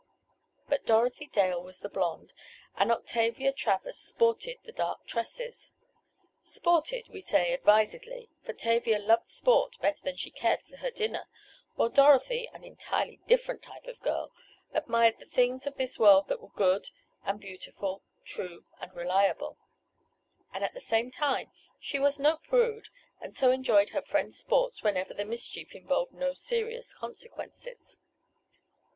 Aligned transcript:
But 0.67 0.87
Dorothy 0.87 1.27
Dale 1.27 1.61
was 1.61 1.81
the 1.81 1.87
blond, 1.87 2.33
and 2.75 2.91
Octavia 2.91 3.53
Travers, 3.53 3.99
"sported" 3.99 4.57
the 4.63 4.71
dark 4.71 5.05
tresses. 5.05 5.73
"Sported" 6.43 7.07
we 7.09 7.21
say 7.21 7.53
advisedly, 7.53 8.31
for 8.41 8.53
Tavia 8.53 8.97
loved 8.97 9.29
sport 9.29 9.75
better 9.79 10.01
than 10.01 10.15
she 10.15 10.31
cared 10.31 10.63
for 10.63 10.77
her 10.77 10.89
dinner, 10.89 11.27
while 11.75 11.89
Dorothy, 11.89 12.49
an 12.51 12.63
entirely 12.63 13.19
different 13.27 13.61
type 13.61 13.85
of 13.85 13.99
girl, 14.01 14.31
admired 14.73 15.19
the 15.19 15.25
things 15.27 15.67
of 15.67 15.77
this 15.77 15.99
world 15.99 16.27
that 16.29 16.41
were 16.41 16.49
good 16.49 16.89
and 17.23 17.39
beautiful, 17.39 18.01
true 18.25 18.65
and 18.79 18.91
reliable; 18.95 19.59
but 20.51 20.63
at 20.63 20.73
the 20.73 20.81
same 20.81 21.11
time 21.11 21.51
she 21.79 21.99
was 21.99 22.17
no 22.19 22.37
prude, 22.37 22.87
and 23.19 23.35
so 23.35 23.51
enjoyed 23.51 23.89
her 23.89 24.01
friend's 24.01 24.39
sports, 24.39 24.81
whenever 24.81 25.13
the 25.13 25.25
mischief 25.25 25.75
involved 25.75 26.11
no 26.15 26.33
serious 26.33 26.91
consequences. 26.95 27.99